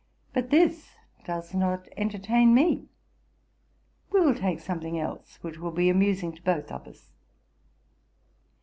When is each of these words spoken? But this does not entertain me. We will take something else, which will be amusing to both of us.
But 0.33 0.49
this 0.49 0.95
does 1.25 1.53
not 1.53 1.87
entertain 1.95 2.55
me. 2.55 2.87
We 4.11 4.19
will 4.19 4.33
take 4.33 4.59
something 4.59 4.97
else, 4.99 5.37
which 5.43 5.59
will 5.59 5.69
be 5.69 5.91
amusing 5.91 6.33
to 6.33 6.41
both 6.41 6.71
of 6.71 6.87
us. 6.87 7.11